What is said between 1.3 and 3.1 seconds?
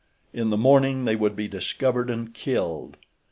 be discovered and killed.